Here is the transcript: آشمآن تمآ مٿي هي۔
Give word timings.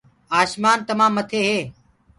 آشمآن 0.39 0.79
تمآ 0.87 1.07
مٿي 1.15 1.41
هي۔ 1.49 1.59